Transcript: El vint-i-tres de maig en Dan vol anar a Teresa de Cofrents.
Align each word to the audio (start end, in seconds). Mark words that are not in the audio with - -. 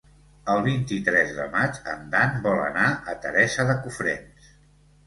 El 0.53 0.61
vint-i-tres 0.67 1.35
de 1.41 1.45
maig 1.57 1.77
en 1.93 2.09
Dan 2.17 2.35
vol 2.49 2.63
anar 2.65 2.89
a 3.15 3.17
Teresa 3.27 3.69
de 3.73 3.79
Cofrents. 3.87 4.55